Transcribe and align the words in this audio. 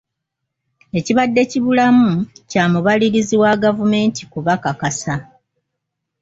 Ekibadde 0.99 1.41
kibulamu 1.51 2.11
kya 2.49 2.63
mubalirizi 2.71 3.35
wa 3.41 3.53
gavumenti 3.63 4.21
kubakakasa. 4.31 5.13